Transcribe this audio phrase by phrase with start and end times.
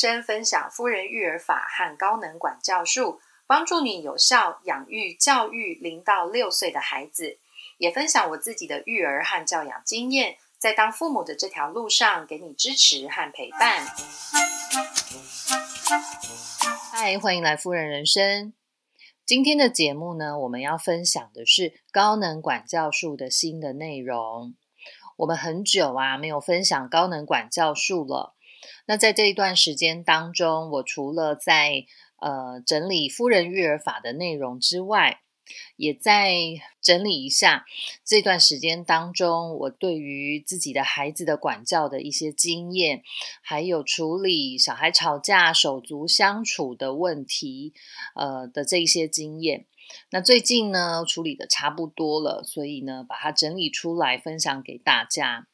[0.00, 7.38] 生分享夫人育儿法和高能管教术，帮助你有效养育教育零到六岁的孩子。
[7.76, 13.86] 也分享我自己的育儿和教养经验，在当父母的这条路上，给你支持和陪伴。
[16.90, 18.54] 嗨，欢迎来夫人人生。
[19.26, 24.54] 今天的节目呢，我们要分享的是高能管教术的新的内容。
[25.18, 28.34] 我们很久啊没有分享高能管教术了。
[28.86, 31.84] 那在这一段时间当中，我除了在
[32.20, 35.20] 呃整理夫人育儿法的内容之外，
[35.76, 36.32] 也在
[36.80, 37.64] 整理一下
[38.04, 43.02] 这段时间当中，我对于自己的孩子的管教的一些经验，
[43.42, 47.74] 还有处理小孩吵架、手足相处的问题，
[48.14, 49.66] 呃的这一些经验。
[50.10, 55.48] 那最近呢，处理的差不多了，所以呢，把它整理出来分享给大家。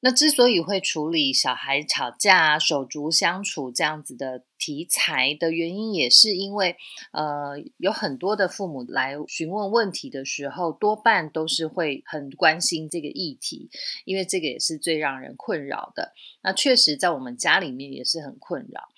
[0.00, 6.76] 那之所以会处理小孩吵架、手足相处这样子的题材的原因，也是因为，
[7.12, 13.70] 呃，有很多的父母来询问问题的时候，多半都是会很关心这个议题，
[14.04, 16.12] 因为这个也是最让人困扰的。
[16.42, 18.88] 那确实在我们家里面也是很困扰，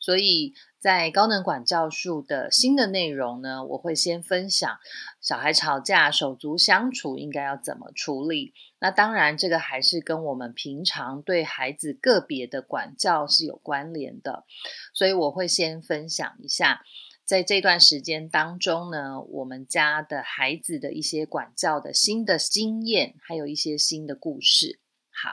[0.00, 0.54] 所以。
[0.80, 4.78] 在高能管教术的新的内容呢，我会先分享
[5.20, 8.54] 小孩吵架、手足相处应该要怎么处理。
[8.80, 14.44] 那当然，这个还是跟我们平常对孩子个别的管教是有关联的，
[14.92, 16.82] 所以我会先分享一下，
[17.24, 24.80] 在这段时间当中呢，我们家的孩子的一些管教的新的经验，还有一些新的故事。
[25.10, 25.30] 好。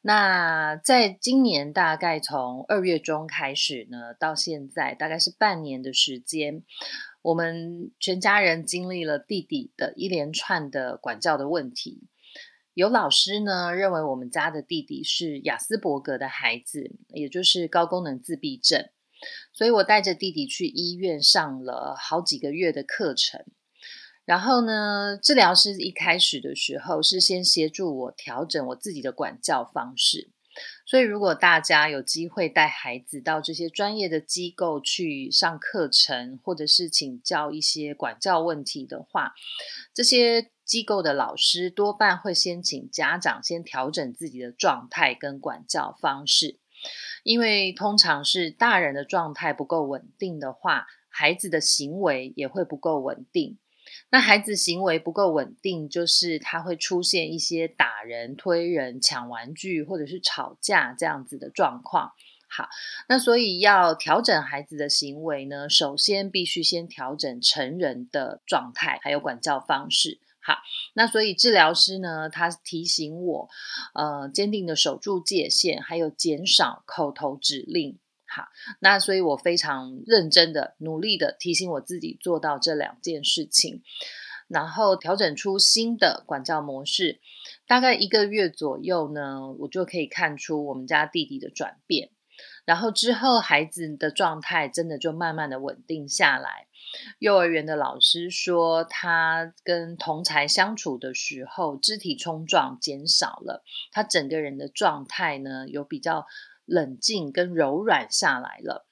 [0.00, 6.62] 那在今年大概从二月中开始呢，到现在大概是半年的时间，
[7.20, 12.04] 我们全家人经历了弟弟的一连串的管教的问题。
[12.78, 18.88] 有老师呢认为我们家的弟弟是雅斯伯格的孩子，也就是高功能自闭症，
[19.52, 23.44] 所以我带着弟弟去医院上了好几个月的课程。
[24.24, 30.30] 然后呢，治疗师一开始的时候是先协助我调整我自己的管教方式。
[30.86, 39.34] 所以，如果大家有机会带孩子到这些专业的机构去上课程，或者是请教一些管教问题的话，
[39.92, 46.60] 这些机构的老师多半会先请家长先调整自己的状态跟管教方式，
[47.24, 53.56] 因为通常是大人的状态不够稳定的话，孩子的行为也会不够稳定。
[54.10, 62.12] 那孩子行为不够稳定，就是他会出现一些打人、推人、抢玩具，或者是吵架这样子的状况。
[62.50, 62.68] 好，
[63.08, 70.20] 那所以要调整孩子的行为呢，首先必须先调整成人的状态，还有管教方式。
[70.48, 70.62] 好，
[70.94, 73.50] 那所以治疗师呢，他提醒我，
[73.92, 77.98] 呃，坚定的守住界限，还有减少口头指令。
[78.26, 78.44] 好，
[78.80, 83.82] 那所以我非常认真的、努力的提醒我自己做到这两件事情，
[84.48, 87.20] 然后调整出新的管教模式。
[87.66, 92.08] 大概一个月左右呢，我就可以看出我们家弟弟的转变。
[92.68, 96.66] 然后之后孩子的状态真的就慢慢的稳定下来。
[97.18, 106.26] 幼儿园的老师说，他跟同才相处的时候，肢体冲撞减少了，他整个人的状态呢有比较。
[106.70, 108.86] 冷静跟柔软下来了。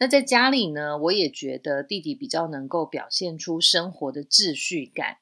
[0.00, 5.18] 那在家里呢，我也觉得弟弟比较能够表现出生活的秩序感。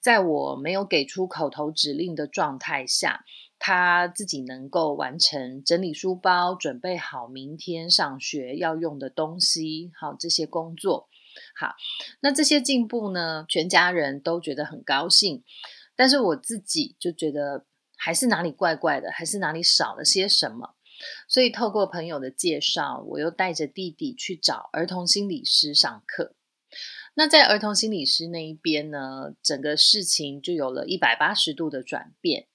[0.00, 3.24] 在我没有给出口头指令的状态下，
[3.58, 11.08] 他自己能够完成整理书包、准备好明天上学要用的东西，好这些工作。
[11.54, 11.74] 好，
[12.20, 15.44] 那这些进步呢，全家人都觉得很高兴。
[15.96, 17.66] 但是我自己就觉得
[17.96, 20.74] 还是哪里怪怪的，还是哪里少了些什么。
[21.28, 26.34] 所以，透过朋友的介绍，我又带着弟弟去找儿童心理师上课。
[27.18, 32.46] 那在儿童心理师那一边呢，整个事情就有了一百八十度的转变。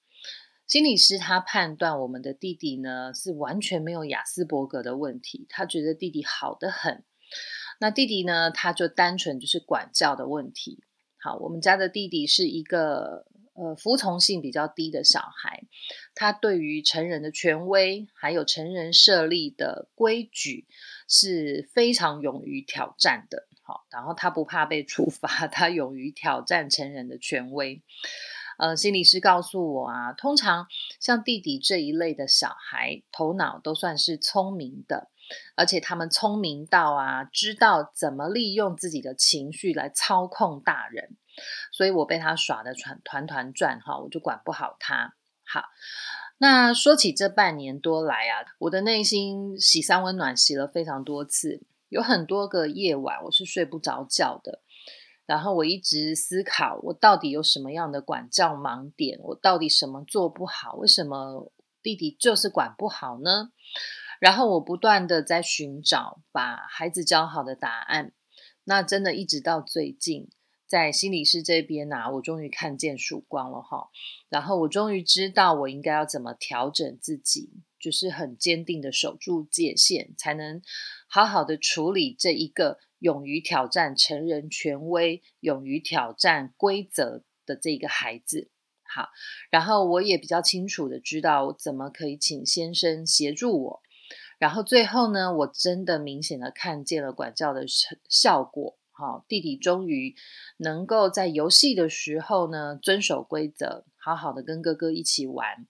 [0.66, 7.04] 心理师他判断我们的弟弟呢是完全没有雅斯伯格的问题，他觉得弟弟好的很。
[7.82, 10.82] 那弟弟呢，他就单纯就是管教的问题。
[11.18, 13.26] 好，我们家的弟弟是一个。
[13.56, 15.66] 呃，服从性比较低的小孩，
[16.16, 20.66] 他对于成人的权威，还有成人设立的规矩，
[21.08, 23.48] 是非常勇于挑战的。
[23.64, 27.82] 好，然后他不怕被处罚， 他勇于挑战成人的权威。
[28.60, 30.68] 呃，心理师告诉我啊，通常
[31.00, 35.10] 像弟弟这一类的小孩，头脑都算是聪明的，
[35.56, 41.18] 而且他们聪明到啊，知道怎么利用自己的情绪来操控大人。
[41.72, 45.16] 所以我被他耍的团团团转哈，我就管不好他。
[45.46, 45.70] 好，
[46.38, 51.64] 那说起这半年多来啊，我的内心洗三温暖洗了非常多次，
[51.94, 54.64] 有很多个夜晚我是睡不着觉的。
[55.28, 59.20] 然后我一直思考，我到底有什么样的管教盲点？
[59.22, 60.74] 我到底什么做不好？
[60.74, 61.54] 为什么
[61.84, 63.52] 弟弟就是管不好呢？
[64.20, 68.12] 然后我不断的在寻找把孩子教好的答案。
[68.64, 70.30] 那真的一直到最近，
[70.66, 73.90] 在心理师这边呢，我终于看见曙光了哈。
[74.30, 80.62] 然后我终于知道我应该要怎么调整自己，就是很坚定的守住界限，才能
[81.14, 82.80] 好好的处理这一个。
[83.04, 88.50] 勇于挑战成人权威、勇于挑战规则的这个孩子，
[88.82, 89.10] 好，
[89.50, 93.82] 然后我也比较清楚的知道我怎么可以请先生协助我，
[94.40, 100.16] 然后最后呢，我真的明显的看见了管教的成效果，好，弟弟终于
[100.56, 105.68] 能够在游戏的时候呢遵守规则，好好的跟哥哥一起玩，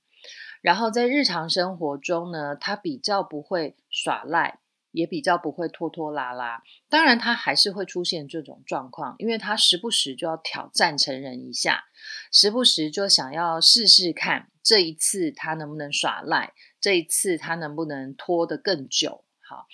[0.61, 4.59] 然后在日常生活中呢，他比较不会耍赖。
[4.93, 11.83] 也比较不会拖拖拉拉，当然他还是会出现这种状况，因为他时不时就要挑战成人一下，
[12.31, 19.23] 时不时就想要试试看这一次他能不能耍赖，这一次他能不能拖得更久。
[19.45, 19.67] 好，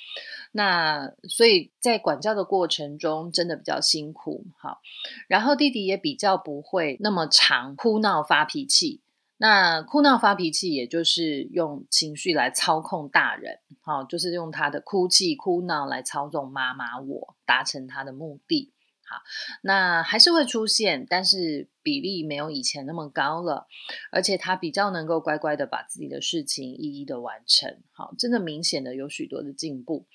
[0.51, 4.47] 那所以在管教的过程中真的比较辛苦。
[4.57, 4.81] 好，
[5.27, 9.01] 然后弟弟也比较不会那么常哭闹发脾气。
[9.41, 18.73] 那哭闹发脾气，也就是用情绪来操控大人，好，就是用他的哭泣、哭闹来操纵妈妈我，达成他的目的。
[19.05, 19.21] 好，
[19.61, 23.67] 那还是会出现，但是比例没有以前那么高了，
[24.11, 27.81] 而且他比较能够乖乖的把自己的事情一一的完成。
[27.93, 30.05] 好，真的明显的有许多的进步，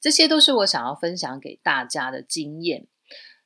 [0.00, 2.86] 这些都是我想要分享给大家的经验。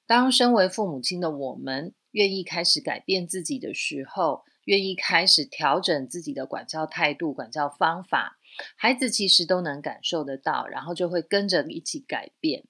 [0.06, 4.44] 当身为父母亲的我们愿意开始改变自己的时候。
[4.66, 8.38] 愿意开始调整自己的管教态度、管教方法，
[8.76, 12.64] 孩子其实都能感受得到，然后就会跟着一起改变。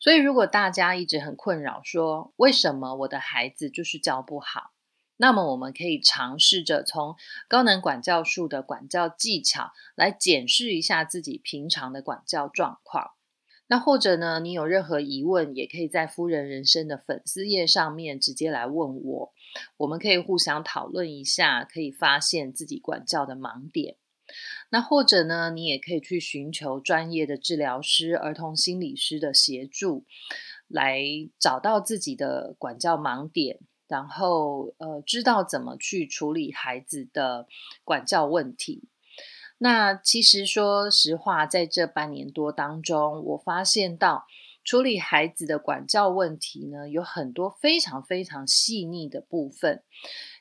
[0.00, 4.72] 所以，如果大家一直很困扰，说为什么我的孩子就是教不好，
[5.16, 7.14] 那么我们可以尝试着从
[7.46, 13.12] 高能管教术的管教技巧来检视一下自己平常的管教状况。
[13.68, 19.32] 那或者呢，你有任何疑问，也可以在夫人人生的粉丝页上面直接来问我，
[19.78, 23.96] 我们可以互相讨论一下，可以发现自己管教的盲点。
[24.70, 30.04] 那或者呢，你也可以去寻求专业的治疗师、儿童心理师的协助，
[30.68, 31.02] 来
[31.38, 33.58] 找到自己的管教盲点，
[33.88, 37.48] 然后呃，知道怎么去处理孩子的
[37.82, 38.84] 管教问题。
[39.58, 44.26] 那其实说实话，在这半年多当中，我发现到
[44.70, 49.82] 处理孩子的管教问题呢，有很多非常非常细腻的部分，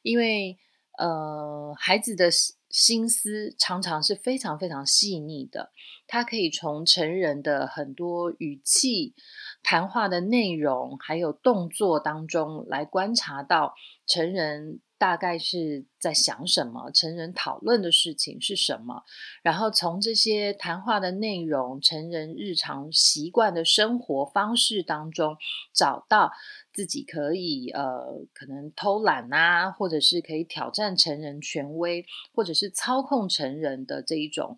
[0.04, 0.60] 因为
[1.00, 2.30] 呃，孩子的
[2.70, 5.72] 心思常常是非常非常细腻的，
[6.06, 9.16] 他可以从成人的很多语气、
[9.64, 13.74] 谈话的内容，还有动作当中来观察到
[14.06, 14.80] 成人。
[15.00, 16.92] 大概是在想什么？
[16.92, 19.04] 成人讨论的事情是什么？
[19.42, 25.38] 然后从这些谈话的内容、成人日常习惯的生活方式当中，
[25.74, 26.34] 找到
[26.74, 34.58] 自己可以呃，可能偷懒啊，或者是可以挑战成人权威，或者是操控成人的这一种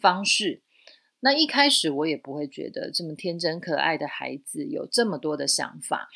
[0.00, 0.62] 方式。
[1.20, 6.08] 那一开始我也不会觉得这么天真可爱的孩子有这么多的想法。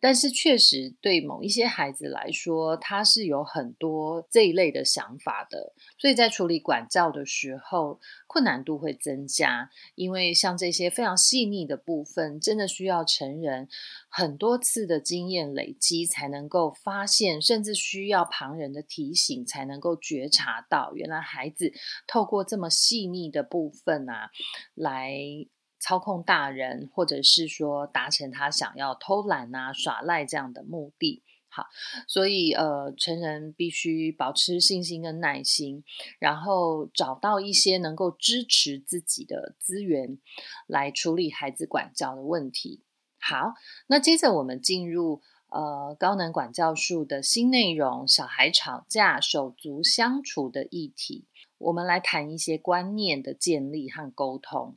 [0.00, 9.70] 但是确实，对某一些孩子来说，他是有很多这一类的想法的，所以在处理管教的时候，困难度会增加。
[9.96, 13.68] 因为像这些非常细腻的部分，真的需要成人
[14.08, 21.72] 很多次的经验累积才能够发现，甚至需要旁人的提醒才能够觉察到，原来孩子
[22.06, 24.30] 透过这么细腻的部分啊，
[24.74, 25.48] 来。
[25.78, 31.22] 操控大人，或者是说达成他想要偷懒啊、耍赖这样的目的。
[31.50, 31.66] 好，
[32.06, 35.82] 所以呃，成人必须保持信心跟耐心，
[36.18, 40.18] 然后找到一些能够支持自己的资源，
[40.66, 42.82] 来处理孩子管教的问题。
[43.18, 43.54] 好，
[43.86, 51.26] 那接着我们进入呃高能管教术的新内容——小孩吵架手足相处的议题。
[51.56, 54.76] 我们来谈一些观念的建立和沟通。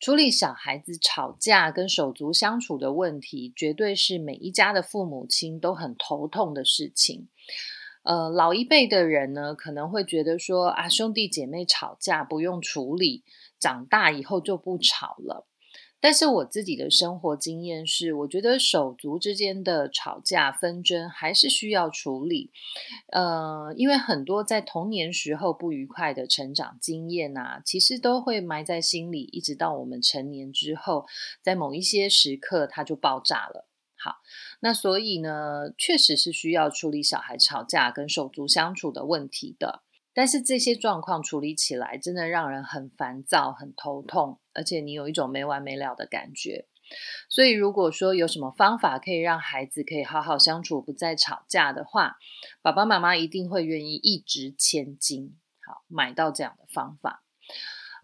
[0.00, 7.28] 处理小孩子吵架跟手足相处的问题，绝对是每一家的父母亲都很头痛的事情。
[8.04, 13.24] 呃，老一辈的人呢，可能会觉得说啊，兄弟姐妹吵架不用处理，
[13.58, 15.46] 长大以后就不吵了。
[16.00, 22.50] 但是我自己的生活经验是，我觉得手足之间的吵架纷争还是需要处理。
[23.12, 31.06] 呃，因为很多在童年时候不愉快的成长经验啊，其实都会埋在心里，一直到我们成年之后，
[31.42, 33.66] 在某一些时刻它就爆炸了。
[34.00, 34.18] 好，
[34.60, 39.82] 那所以呢，确实是需要处理小孩吵架跟手足相处的问题的。
[40.18, 46.66] 但是这些状况处理起来真的让人很烦躁、很头痛，而且你有一种没完没了的感觉。
[47.28, 52.16] 所以，如果说有什么方法可以让孩子可以好好相处、不再吵架的话，
[52.62, 57.22] 爸爸妈妈一定会愿意一掷千金，好买到这样的方法。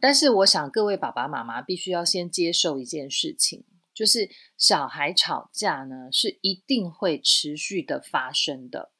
[0.00, 8.92] 但是，我想各位爸爸妈妈必须要先接受一件事情，就是小孩吵架呢是一定会持续的发生的，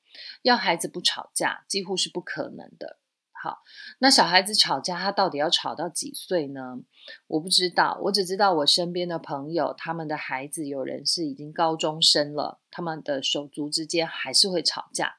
[0.42, 2.98] 要孩子不吵架几乎是不可能的。
[3.44, 3.58] 好，
[3.98, 6.78] 那小孩子吵架，他到底要吵到几岁呢？
[7.26, 15.16] 我不知道，我只知道我身边的朋友，他们的孩子有人是已经高中生了，他们的手足之间还是会吵架。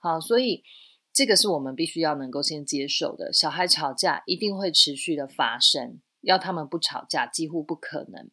[0.00, 0.64] 好，所以
[1.12, 3.32] 这个是我们必须要能够先接受的。
[3.32, 8.28] 小孩吵架一定会持续的发生，要他们不吵架几乎不可能。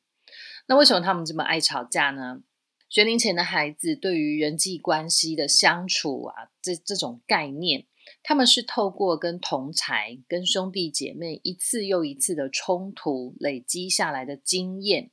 [0.65, 2.41] 那为什么他们这么爱吵架呢？
[2.89, 7.85] 学龄前的孩子对于人际关系的相处啊，这这种概念。
[8.23, 15.11] 他们是透过跟同才、跟兄弟姐妹一次又一次的冲突累积下来的经验，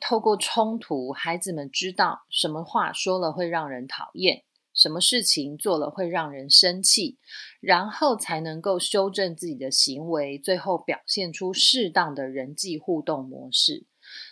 [0.00, 7.18] 透过冲突，孩子们知道什么话说了会让人讨厌，什么事情做了会让人生气，
[7.60, 13.86] 然后才能够修正自己的行为，最后表现出适当的人际互动模式。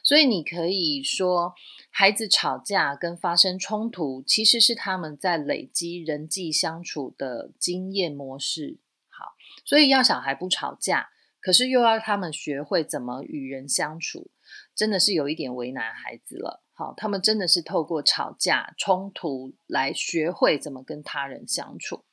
[0.07, 1.53] 所以你可以说，
[1.91, 8.79] 孩子吵架跟发生冲突，其实是他们在累积人际相处的经验模式。
[9.09, 9.35] 好，
[9.65, 11.09] 所以要小孩不吵架，
[11.41, 14.31] 可是又要他们学会怎么与人相处，
[14.77, 16.63] 真的是有一点为难孩子了。
[16.73, 22.05] 好，他们真的是透过吵架冲突来学会怎么跟他人相处。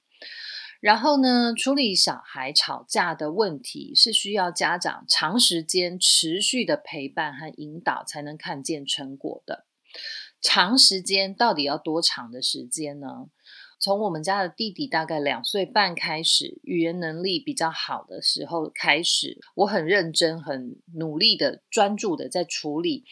[0.84, 9.66] 然后呢，处理小孩吵架的问题是需要家长长时间持续的陪伴和引导才能看见成果的。
[10.42, 13.28] 长时间到底要多长的时间呢？
[13.84, 23.04] 从我们家的弟弟大概两岁半开始，语言能力比较好的时候开始，我很认真、很努力的、专注的在处理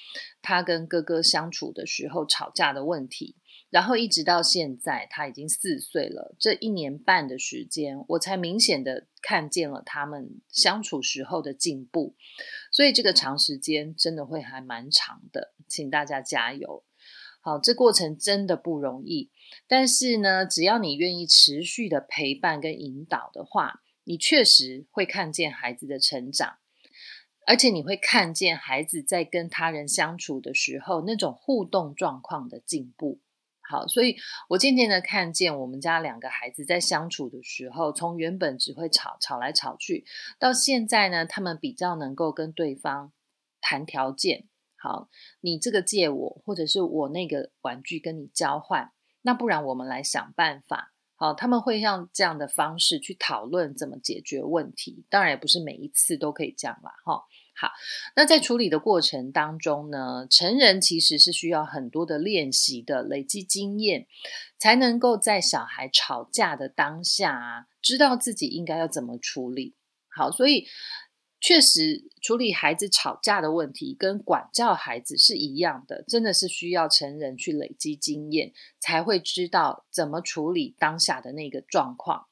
[0.41, 3.35] 他跟哥哥相处的时候吵架的问题。
[3.69, 6.33] 然后一直到现在，他已经四岁了。
[6.39, 12.15] 这一年半的时间，我才明显的看见了他们相处时候的进步。
[12.71, 16.85] 所以这个长时间真的会还蛮长的，请大家加油。
[17.41, 19.31] 好，这过程真的不容易。
[19.67, 26.57] 但是呢，只要你愿意持续的陪伴跟引导的话，你确实会看见孩子的成长，
[27.45, 33.19] 而且你会看见孩子在跟他人相处的时候那种互动状况的进步。
[33.61, 34.17] 好，所以
[34.49, 40.03] 我渐渐的看见我们家两个孩子在相处的时候，从原本只会吵吵来吵去，
[40.37, 43.13] 到现在呢，他们比较能够跟对方
[43.61, 44.49] 谈条件。
[44.75, 48.91] 好，你这个借我，或者是我那个玩具跟你交换，
[49.21, 50.93] 那不然我们来想办法。
[51.15, 55.05] 好，他们会用这样的方式去讨论怎么解决问题。
[55.07, 57.23] 当然也不是每一次都可以这样啦，哈。
[57.55, 57.69] 好，
[58.15, 64.07] 那在处理的过程当中呢，成人其实是需要很多的练习的，累积经验，
[64.57, 69.75] 才能够在小孩吵架的当下啊，知道自己应该要怎么处理。
[70.09, 70.65] 好，所以
[71.41, 82.27] 确实处理孩子吵架的问题，跟管教孩子是一样的，真的是需要成人去累积经验，才会知道怎么处理当下的那个状况。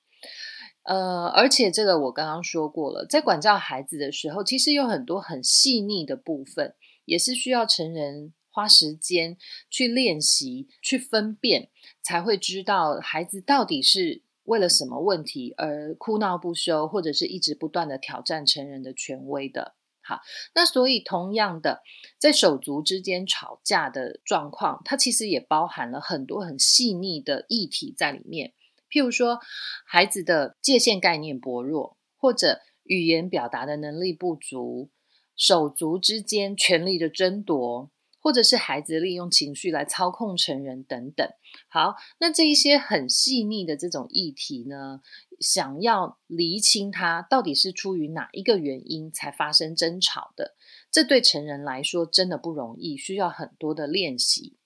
[0.84, 6.76] 呃，而且这个我刚刚说过了，在管教孩子的时候，其实有很多很细腻的部分，
[7.06, 9.38] 也是需要成人花时间
[9.70, 11.70] 去练习、去分辨，
[12.04, 19.76] 才会知道孩子到底是为了什么问题而哭闹不休，或者是一直不断的挑战成人的权威的。
[20.02, 20.22] 好，
[20.56, 21.84] 那所以同样的，
[22.18, 28.54] 在手足之间吵架的状况，它其实也包含了很多很细腻的议题在里面。
[28.90, 29.38] 譬如说，
[29.86, 34.90] 孩子的界限概念薄弱，或者语言表达的能力不足，
[35.36, 41.28] 手足之间权力的争夺，或者是孩子利用情绪来操控成人等等。
[41.68, 45.02] 好，那这一些很细腻的这种议题呢，
[45.40, 50.56] 想要厘清它到底是出于哪一个原因才发生争吵的，
[50.92, 54.58] 这对成人来说真的不容易，需要很多的练习。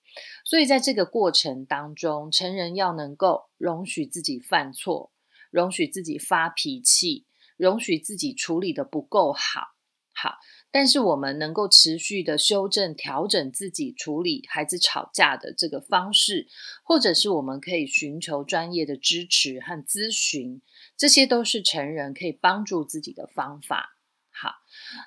[0.46, 5.12] 所以，在这个过程当中，成人要能够容许自己犯错，
[5.50, 7.26] 容许自己发脾气，
[7.58, 9.70] 容许自己处理的不够好。
[10.14, 10.36] 好，
[10.74, 16.48] 但是我们能够持续的修正、调整自己处理孩子吵架的这个方式，
[16.84, 20.62] 或者是我们可以寻求专业的支持和咨询，
[20.98, 23.96] 这些都是成人可以帮助自己的方法。
[24.32, 24.56] 好，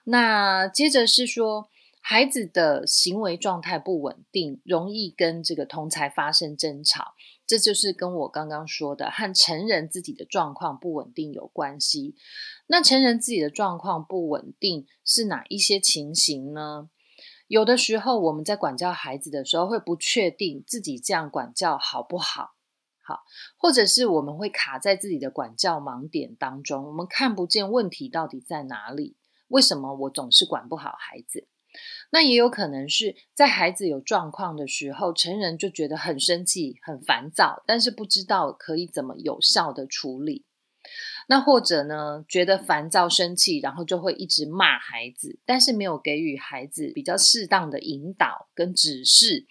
[0.05, 1.69] 那接着是说。
[2.09, 7.16] 孩子的行为状态不稳定，容易跟这个同才发生争吵，
[7.47, 12.17] 这就是跟我刚刚说的和成人自己的状况不稳定有关系。
[12.67, 16.91] 那成人自己的状况不稳定是哪一些情形呢？
[17.47, 22.57] 有的时候我们在管教孩子的时候，会不确定自己这样管教好不好，
[23.01, 23.21] 好，
[23.57, 29.17] 或者是我们会卡在自己的管教盲点当中，我们看不见问题到底在哪里？
[29.47, 31.47] 为什么我总是管不好孩子？
[32.11, 40.45] 那也有可能是在孩子有状况的时候，成人就觉得很生气、很烦躁，但是不知道可以怎么有效的处理。
[41.29, 49.47] 那或者呢，觉得烦躁、生气，然后就会一直骂孩子，但是没有给予孩子比较适当的引导跟指示。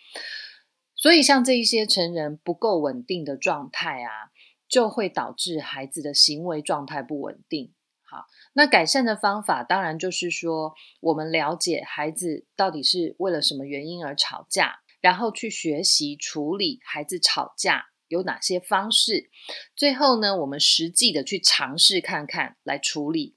[0.96, 4.32] 所以，像这一些成人不够稳定的状态啊，
[4.70, 7.74] 就会导致孩子的行为状态不稳定。
[8.02, 8.26] 好，
[8.58, 19.30] 那改善的方法当然就是说，我们了解孩子到底是为了什么原因而吵架，然后去学习处理孩子吵架有哪些方式。
[19.76, 23.36] 最后呢，我们实际的去尝试看看来处理，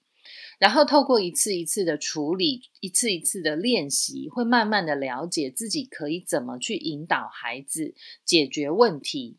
[0.61, 9.39] 然后透过一次一次的处理，一次一次的练习，会慢慢的了解自己可以怎么去引导孩子解决问题。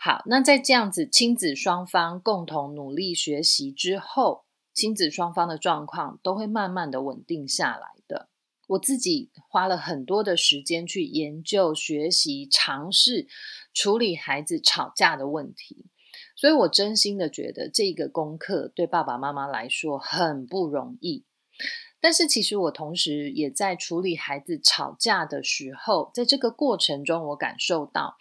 [0.00, 4.46] 好，那在这样子亲子双方共同努力学习之后。
[4.74, 8.28] 亲子双方的状况都会慢慢的稳定下来的。
[8.68, 13.26] 我自己花了很多的时间去研究、学习、尝试
[13.74, 15.84] 处理孩子吵架的问题，
[16.36, 21.24] 所以我真心的觉得这个功课对爸爸妈妈来说很不容易。
[22.00, 28.16] 但是其实我同时也在处理孩子吵架的时候，在这个过程中，我感受到，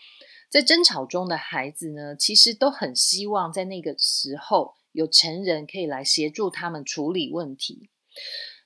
[0.49, 4.75] 在争吵中的孩子呢，其实都很希望在那个时候。
[4.91, 7.89] 有成人可以来协助他们处理问题。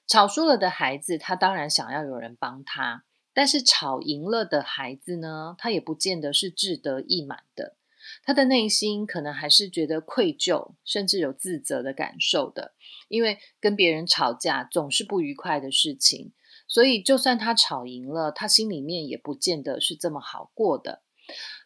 [0.08, 7.76] 吵输了的孩子，他当然想要有人帮他；但是吵赢了的孩子呢，他也不见得是志得意满的。
[8.24, 12.74] 他的内心可能还是觉得愧疚，甚至有自责的感受的。
[13.08, 16.32] 因为跟别人吵架总是不愉快的事情，
[16.68, 21.02] 所以就算他吵赢了，他心里面也不见得是这么好过的。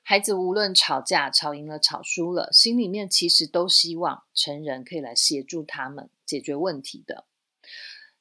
[0.10, 7.28] 孩子无论吵架吵赢了吵输了，心里面其实都希望成人可以来协助他们解决问题的。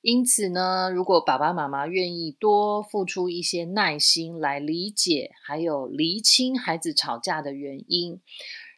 [0.02, 8.20] 因此呢，如果爸爸妈妈愿意多付出一些耐心来理解，还有厘清孩子吵架的原因，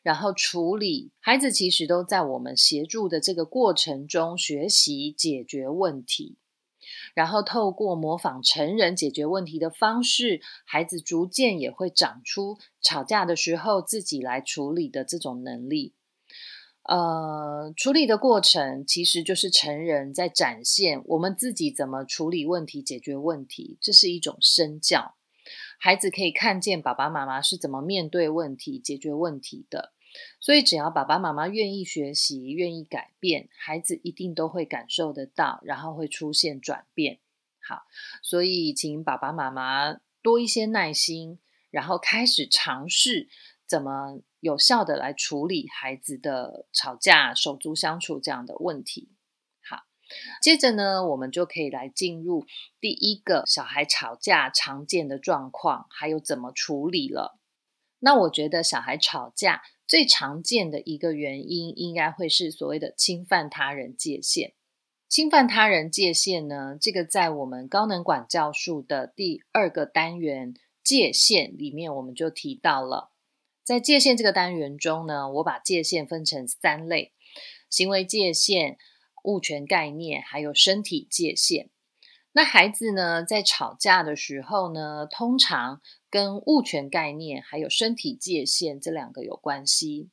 [0.04, 6.38] 然后处理孩子，其实都在我们协助的这个过程中学习解决问题。
[7.14, 15.94] 然后透过模仿成人解决问题的方式，孩子逐渐也会长出吵架的时候自己来处理的这种能力。
[16.84, 25.14] 呃，处理的过程其实就是成人在展现我们自己怎么处理问题、解决问题，这是一种身教。
[25.78, 29.92] 孩子可以看见爸爸妈妈是怎么面对问题、解决问题的。
[30.40, 37.20] 所以，只要爸爸妈妈愿意学习、愿意改变，孩子一定都会感受得到，然后会出现转变。
[37.62, 37.84] 好，
[38.22, 41.38] 所以请爸爸妈妈多一些耐心，
[41.70, 43.28] 然后开始尝试
[43.66, 49.10] 怎么有效的来处理孩子的吵架、手足相处这样的问题。
[49.62, 49.84] 好，
[50.42, 52.44] 接着呢，我们就可以来进入
[52.80, 57.38] 第一个小孩吵架常见的状况，还有怎么处理了。
[58.00, 59.62] 那我觉得小孩吵架。
[59.90, 64.52] 最常见的一个原因，应该会是所谓的侵犯他人界限。
[65.08, 73.10] 侵犯他人界限呢，这个在我们高能管教术的第二个单元界限里面，我们就提到了。
[73.64, 77.12] 在界限这个单元中呢，我把界限分成三类：
[77.68, 78.78] 行为界限、
[79.24, 81.68] 物权概念，还有身体界限。
[82.32, 90.10] 那孩子呢，在吵架的时候呢，通常跟物权概念还有身体界限这两个有关系。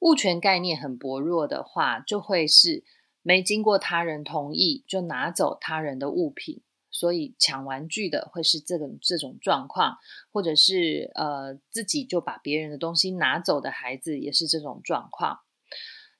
[0.00, 2.84] 物权概念很薄弱的话，就会是
[3.22, 9.96] 没经过他人同意就拿走他人的物品，所以抢玩具的会是这种这种状况，
[10.30, 15.40] 或者是呃自己就把别人的东西拿走的孩子也是这种状况。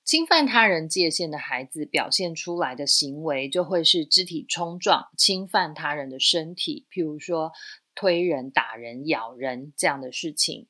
[0.09, 7.53] 侵犯他人界限的孩子表现出来的行为，就会是肢体冲撞、侵犯他人的身体，譬如说
[7.94, 10.66] 推人、打人、咬人这样的事情。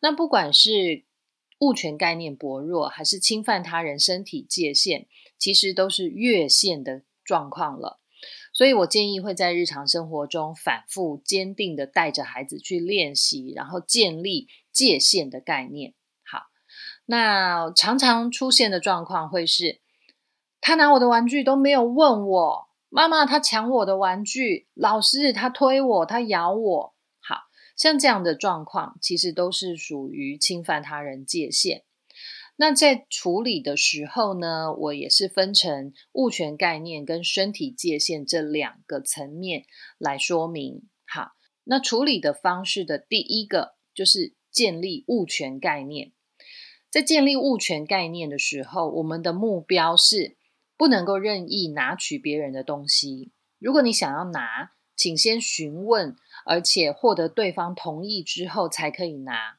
[0.00, 1.04] 那不管是
[1.60, 5.06] 物权概念薄弱，还是侵犯他人身体界限，
[5.38, 8.00] 其实都是越线的状况了。
[8.52, 15.94] 所以我建议会在日常生活中反复坚定的带着孩子去练习，然后建立界限的概念。
[17.04, 19.80] 那常常出现的状况会是，
[20.60, 26.94] 他拿我的玩具都没有问我，妈妈他抢我的玩具，老师他推我，他咬我。
[27.20, 27.36] 好
[27.76, 31.82] 像这样的状况，其实都是属于侵犯他人界限。
[32.56, 39.64] 那在处理的时候呢，我也是分成物权概念跟身体界限这两个层面
[39.98, 40.82] 来说明。
[41.06, 41.32] 好，
[41.64, 46.12] 那处理的方式的第一个就是建立物权概念。
[46.92, 50.36] 在建立物权概念的时候，我们的目标是
[50.76, 53.32] 不能够任意拿取别人的东西。
[53.58, 59.56] 如果你想要拿，请先询问，而且获得对方同意之后才可以拿。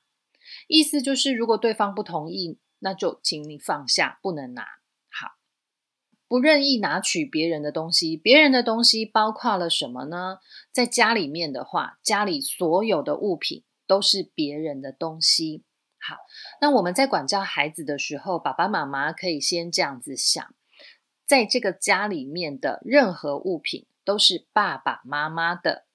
[0.67, 4.61] 意思就是，如果对方不同意，那就请你放下，不能拿。
[5.09, 5.31] 好，
[6.27, 8.15] 不任意拿取别人的东西。
[8.15, 10.37] 别人的东西包括了什么呢？
[10.71, 15.63] 在家里面的话，家里所有的物品都是别人的东西。
[16.05, 16.17] 好，
[16.59, 20.53] 那我们在管教孩子的时候，爸爸妈妈可以先这样子想：
[21.25, 25.85] 在这个家里面的任何物品都是爸爸妈妈的，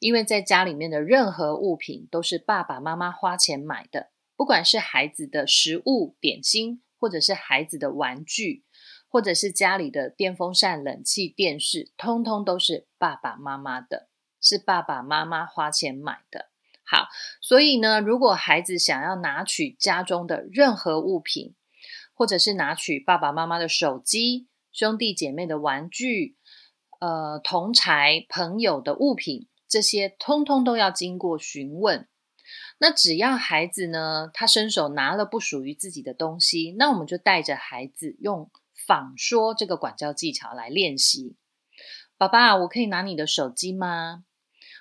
[0.00, 4.10] 因为在家里面的任何物品都是爸爸妈妈花钱买的。
[4.34, 8.64] 不管是孩子的食物、点心，或者是孩子的玩具，
[9.08, 14.08] 或者是家里的电风扇、冷气、电视，通通都是爸爸妈妈的，
[14.40, 16.50] 是爸爸妈妈花钱买的。
[16.88, 17.08] 好，
[17.40, 21.56] 所以呢，如果孩子想要拿取家中的任何物品，
[22.14, 26.36] 或者是拿取爸爸妈妈的手机、兄弟姐妹的玩具、
[27.00, 32.06] 呃，同才朋友的物品，这些通通都要经过询问。
[32.78, 38.48] 那只要孩子呢，他伸手拿了不属于自己的东西，那我们就带着孩子用
[38.86, 41.34] 仿说这个管教技巧来练习。
[42.16, 44.25] 爸爸，我可以拿你的手机吗？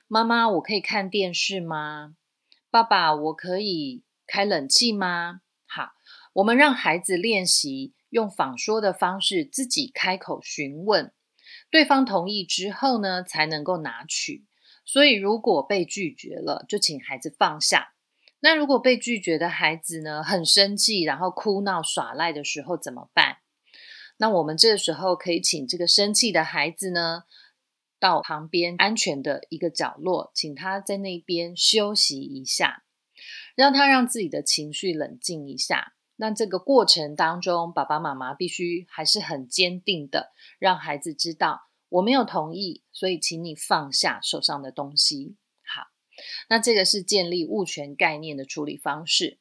[0.07, 2.15] 妈妈，我可以看电视吗？
[2.69, 5.41] 爸爸，我可以开冷气吗？
[5.65, 5.93] 好，
[6.33, 11.11] 我们让孩子练习用仿说的方式自己开口询问，
[11.71, 14.45] 对方同意之后呢，才能够拿取。
[14.85, 17.93] 所以，如果被拒绝了，就请孩子放下。
[18.41, 23.37] 那如果被拒绝的孩子呢，很生气，然后哭闹耍赖的时候怎么办？
[24.17, 27.23] 那我们这个时候可以请这个生气的孩子呢，
[28.05, 32.83] 到旁边安全的一个角落，请他在那边休息一下，
[33.55, 35.95] 让他让自己的情绪冷静一下。
[36.17, 41.61] 那这个过程当中，爸爸妈妈必须还是很坚定的，让孩子知道。
[41.89, 45.35] 我没有同意，所以请你放下手上的东西。
[45.63, 45.87] 好，
[46.47, 49.39] 那这个是建立物权概念的处理方式。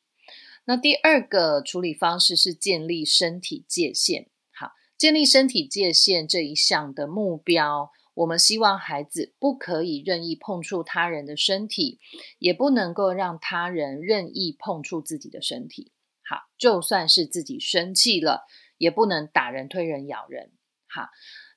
[0.65, 4.31] 那第二个处理方式是建立身体界限。
[4.51, 11.99] 好，建立身体界限这一项的目标，我们希望孩子不可以任意碰触他人的身体，
[12.39, 15.93] 也不能够让他人任意碰触自己的身体。
[16.23, 18.47] 好，就算是自己生气了，
[18.79, 20.53] 也不能打人、推人、咬人。
[20.89, 21.09] 好。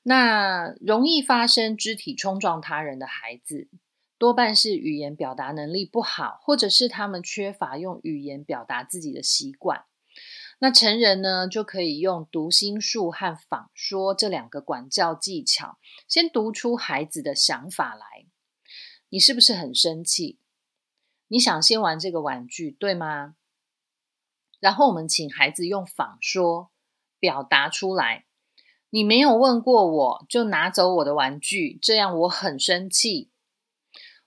[0.04, 3.68] 那容易发生肢体冲撞他人的孩子，
[4.16, 9.84] 多半是语言表达能力不好，或者是他们缺乏用语言表达自己的习惯。
[10.60, 18.26] 那成人呢，就可以用读心术和仿说这两个管教技巧，先读出孩子的想法来。
[19.08, 20.38] 你是不是很生气？
[21.28, 23.36] 你想先玩这个玩具，对吗？
[24.58, 26.70] 然后我们请孩子用仿说
[27.20, 28.26] 表达出来。
[28.90, 33.30] 你没有问过我就拿走我的玩具，这样我很生气。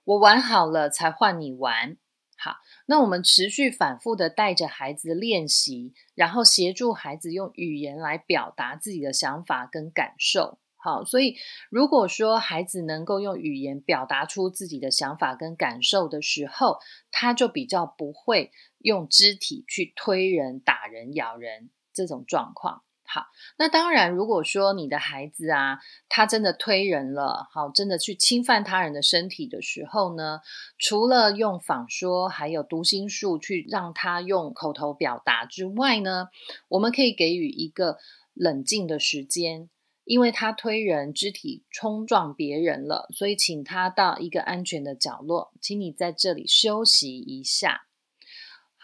[0.04, 1.98] 我玩好了才换你玩。
[2.44, 10.58] 好，那我们持续反复的带着孩子练习，然后协助孩子用语言来表达自己的想法跟感受。
[10.76, 11.36] 好，所以
[11.70, 16.80] 如果说孩子能够用语言表达出自己的想法跟感受的时候，
[17.12, 22.82] 他就比较不会用肢体去推人、打人、咬人这种状况。
[23.14, 23.26] 好，
[23.58, 30.40] 那当然，如果说你的孩子啊，他真的推人了，好，真的去侵犯他人的身体的时候呢，
[30.78, 36.28] 除了用仿说，还有读心术去让他用口头表达之外呢，
[36.68, 37.98] 我们可以给予一个
[38.32, 39.68] 冷静的时间，
[40.04, 47.82] 因为他推人，肢体冲撞别人了，所以请他到一个安全的角落，请你在这里休息一下。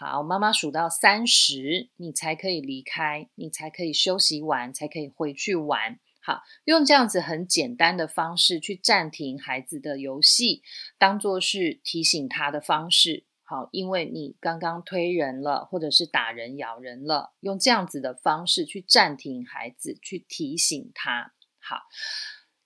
[0.00, 5.98] 好，妈妈数到三十，你才可以离开，你才可以休息完，才可以回去玩。
[6.22, 10.62] 好，用这样子很简单的方式去暂停孩子的游戏，
[10.98, 13.24] 当做是提醒他的方式。
[13.42, 21.32] 好，因为你刚刚推人了，或者是打人、咬人了，用这样子的方式去暂停孩子，去提醒他。
[21.58, 21.80] 好，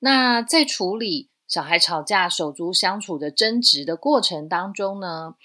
[0.01, 5.37] 那在处理小孩吵架、手足相处的争执的过程当中呢，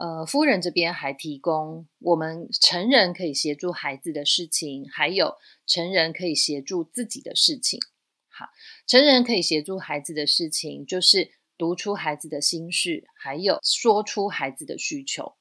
[0.00, 5.34] 呃，夫人这边还提供我们成人可以协助孩子的事情，还有
[5.66, 7.78] 成人可以协助自己的事情。
[8.30, 8.46] 好，
[8.86, 15.34] 成人可以协助孩子的事情，就是读出孩子的心事，还有说出孩子的需求。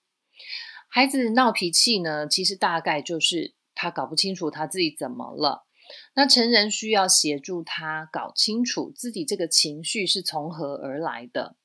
[0.89, 5.65] 孩子闹脾气呢，其实大概就是他搞不清楚他自己怎么了。
[6.15, 11.55] 那成人需要协助他搞清楚自己这个情绪是从何而来的，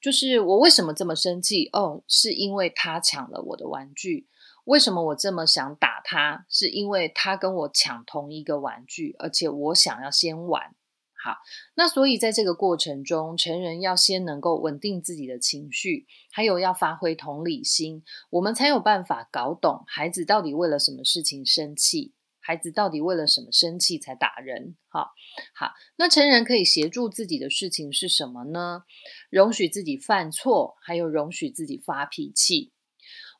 [0.00, 1.68] 就是我为什么这么生气？
[1.72, 4.28] 哦，是因为他抢了我的玩具。
[4.64, 6.46] 为什么我这么想打他？
[6.48, 10.74] 是因为他跟我抢同一个玩具，而且我想要先玩。
[11.22, 11.36] 好，
[11.74, 22.12] 那所以在这个过程中，成人要先能够稳定自己的情绪，还有要发挥同理心，我们才有办法搞懂孩子到底为了什么事情生气，
[22.46, 24.76] 孩子到底为了什么生气才打人。
[24.88, 25.12] 好，
[25.54, 28.82] 好，那成人可以协助自己的事情是什么呢？
[29.30, 32.72] 容许自己犯错，还有容许自己发脾气。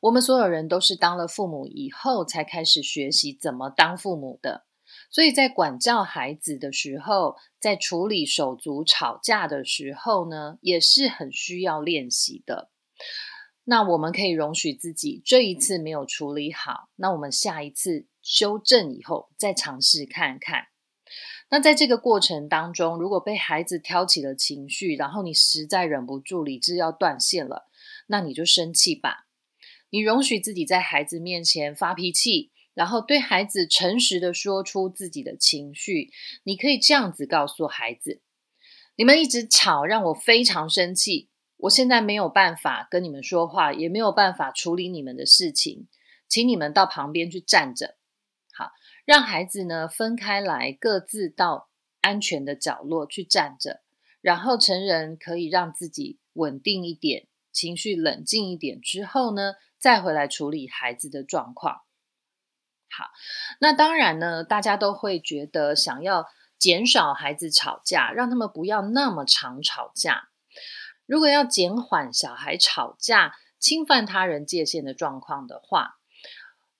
[0.01, 4.65] 我们所有人都是当了父母以后才开始学习怎么当父母的。
[5.11, 12.71] 所以在管教孩子的时候，在处理手足吵架的时候呢，也是很需要练习的。
[13.63, 20.65] 那我们可以容许自己这一次没有处理好，那我们下一次修正以后再尝试看看。
[21.49, 27.69] 那在这个过程当中，如果被孩子挑起了情绪，然后你实在忍不住，理智要断线了，
[28.07, 29.27] 那你就生气吧。
[29.91, 32.51] 你容许自己在孩子面前发脾气。
[32.73, 36.11] 然后对孩子诚实的说出自己的情绪，
[36.43, 38.19] 你可以这样子告诉孩子：
[38.97, 41.29] 你们一直吵，让我非常生气。
[41.55, 45.87] 我现在没有办法跟你们说话，也没有办法处理你们的事情，
[46.27, 47.95] 请你们到旁边去站着。
[49.05, 51.69] 让孩子呢分开来，各自到
[52.01, 53.81] 安全的角落去站着，
[54.19, 61.83] 然后成人可以让自己稳定一点，情绪冷静一点之后呢，再回来处理孩子的状况。
[62.89, 63.11] 好，
[63.59, 70.29] 那当然呢，大家都会觉得想要减少孩子吵架，让他们不要那么常吵架。
[71.05, 75.97] 如果要减缓小孩吵架、侵犯他人界限的状况的话，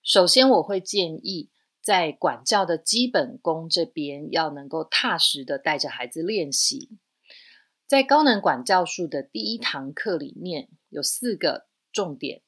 [0.02, 1.50] 首先我会建议
[1.86, 6.98] 在管教的基本功这边要能够踏实的带着孩子练习。
[7.86, 12.42] 在高能管教术的第一堂课里面有四个重点：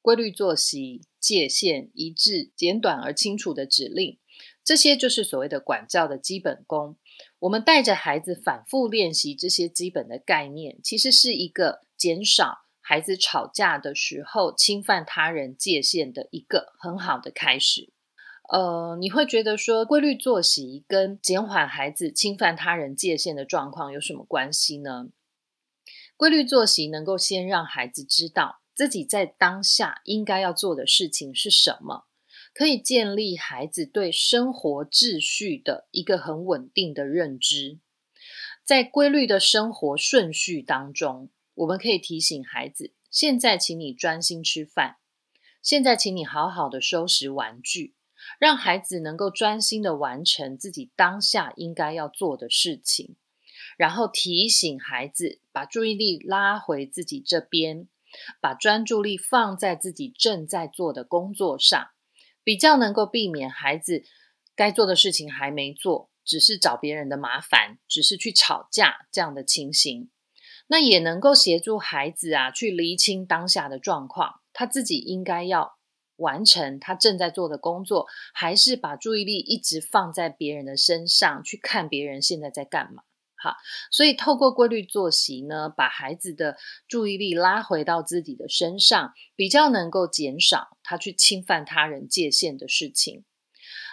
[0.00, 1.02] 规律作息。
[1.20, 4.18] 界限一致、简短而清楚的指令，
[4.64, 6.96] 这些就是所谓的管教的基本功。
[7.38, 17.91] 我们带着孩子反复练习这些基本的概念，其实是一个减少孩子吵架的时候侵犯他人界限的一个很好的开始。
[18.52, 25.08] 呃，你会觉得说规律作息跟减缓孩子侵犯他人界限的状况有什么关系呢？
[26.18, 28.60] 规律作息能够先让孩子知道。
[28.74, 32.04] 自己在当下应该要做的事情是什么？
[32.52, 37.78] 可以建立孩子对生活秩序的一个很稳定的认知。
[38.64, 44.96] 在规律的生活顺序当中，我们可以提醒孩子：现在，请你专心吃饭；
[45.62, 47.94] 现在，请你好好的收拾玩具，
[48.38, 53.16] 让孩子能够专心的完成自己当下应该要做的事情。
[53.76, 57.88] 然后提醒孩子把注意力拉回自己这边。
[58.42, 61.88] 把专注力放在自己正在做的工作上，
[62.44, 64.04] 比较能够避免孩子
[64.54, 70.10] 该做的事情还没做，只是找别人的麻烦，只是去吵架这样的情形。
[70.66, 75.78] 那也能够协助孩子啊，去厘清当下的状况，他自己应该要
[76.22, 83.02] 完成他正在做的工作，还是把注意力一直放在别人的身上，去看别人现在在干嘛。
[83.34, 83.56] 好，
[83.90, 86.56] 所以透过规律作息呢，把孩子的
[86.86, 93.24] 注意力拉回到自己的身上，比较能够减少他去侵犯他人界限的事情。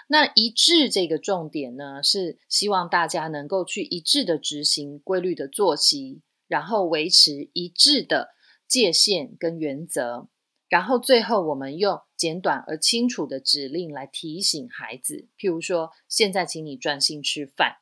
[0.08, 8.30] 那一致这个重点呢，是希望大家能够去一致的执行规律的作息，然后维持一致的
[8.68, 10.28] 界限跟原则，
[10.70, 17.78] 然后最后我们用简短而清楚的指令来提醒孩子，譬如说，现在请你专心吃饭。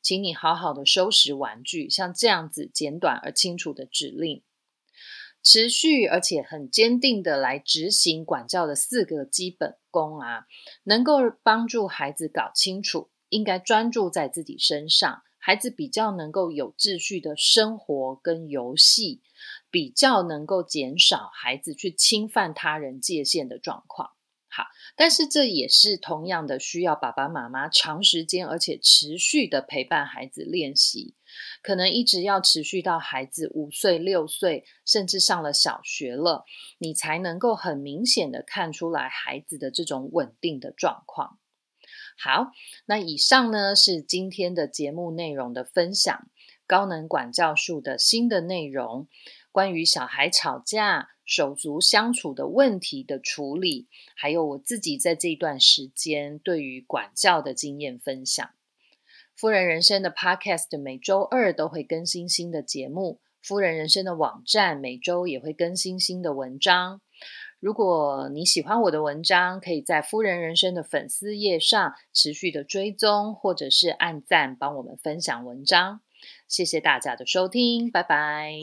[0.00, 4.42] 请你好好的收拾玩具，像这样子简短而清楚的指令，
[5.42, 10.46] 持续而且很坚定的来执行管教的四个基本功啊，
[10.84, 19.20] 能够帮助孩子搞清楚应该专注在自己身上，孩子比较能够有秩序的生活跟游戏，
[19.70, 24.10] 比较能够减少孩子去侵犯他人界限的状况。
[24.50, 24.64] 好，
[24.96, 31.14] 但是这也是同样的需要爸爸妈妈长时间而且持续的陪伴孩子练习，
[31.62, 36.44] 可能一直要持续到孩子五岁、六岁，甚至上了小学了，
[36.78, 41.38] 你才能够很明显的看出来孩子的这种稳定的状况。
[42.18, 42.50] 好，
[42.86, 46.26] 那以上呢是今天的节目内容的分享，
[46.66, 49.06] 高能管教术的新的内容，
[49.58, 51.08] 关于小孩吵架。
[51.24, 58.48] 手足相处的问题的处理，还有我自己在这段时间对于管教的经验分享。
[59.36, 67.02] 夫人人生的 Podcast 每周二都会更新新的节目，夫人人生的网站每周也会更新新的文章。
[67.58, 76.00] 如果你喜欢我的文章，可以在夫人人生的粉丝页上持续的追踪，或者是按赞帮我们分享文章。
[76.46, 78.54] 谢谢大家的收听，拜拜。